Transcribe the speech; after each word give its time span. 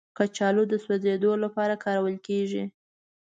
کچالو 0.17 0.63
د 0.71 0.73
سوځیدو 0.83 1.31
لپاره 1.43 1.73
کارول 1.83 2.15
کېږي 2.27 2.63